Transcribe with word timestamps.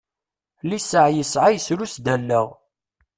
Lisseɛ 0.69 1.07
yesɛa 1.11 1.49
yesrus-d 1.51 2.05
allaɣ. 2.15 2.47